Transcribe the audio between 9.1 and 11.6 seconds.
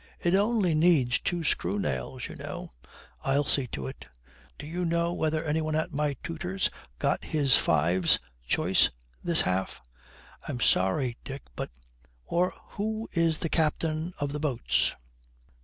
this half?' 'I'm sorry, Dick,